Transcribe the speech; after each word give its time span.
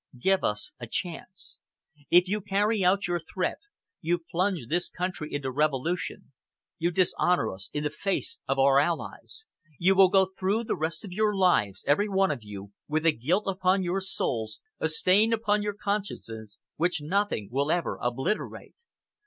Give 0.19 0.43
us 0.43 0.71
a 0.79 0.87
chance. 0.87 1.59
If 2.09 2.27
you 2.27 2.41
carry 2.41 2.83
out 2.83 3.07
your 3.07 3.19
threat, 3.19 3.59
you 4.01 4.17
plunge 4.17 4.65
this 4.65 4.89
country 4.89 5.31
into 5.31 5.51
revolution, 5.51 6.31
you 6.79 6.89
dishonour 6.89 7.53
us 7.53 7.69
in 7.71 7.83
the 7.83 7.91
face 7.91 8.39
of 8.47 8.57
our 8.57 8.79
Allies; 8.79 9.45
you 9.77 9.93
will 9.93 10.09
go 10.09 10.25
through 10.25 10.63
the 10.63 10.75
rest 10.75 11.05
of 11.05 11.11
your 11.11 11.35
lives, 11.35 11.85
every 11.87 12.09
one 12.09 12.31
of 12.31 12.41
you, 12.41 12.71
with 12.87 13.05
a 13.05 13.11
guilt 13.11 13.43
upon 13.45 13.83
your 13.83 14.01
souls, 14.01 14.59
a 14.79 14.89
stain 14.89 15.33
upon 15.33 15.61
your 15.61 15.75
consciences, 15.75 16.57
which 16.77 17.03
nothing 17.03 17.49
will 17.51 17.69
ever 17.71 17.99
obliterate. 18.01 18.77